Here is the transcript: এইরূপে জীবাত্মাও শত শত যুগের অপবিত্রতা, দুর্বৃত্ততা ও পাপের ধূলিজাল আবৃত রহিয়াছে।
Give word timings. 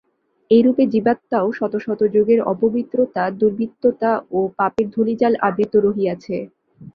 এইরূপে 0.51 0.83
জীবাত্মাও 0.93 1.47
শত 1.51 1.73
শত 1.77 2.01
যুগের 2.15 2.39
অপবিত্রতা, 2.51 3.23
দুর্বৃত্ততা 3.39 4.11
ও 4.31 4.49
পাপের 4.57 4.87
ধূলিজাল 4.95 5.33
আবৃত 5.47 5.73
রহিয়াছে। 5.85 6.37